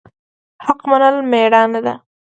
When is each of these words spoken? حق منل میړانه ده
حق 0.65 0.81
منل 0.89 1.15
میړانه 1.31 1.79
ده 1.85 1.93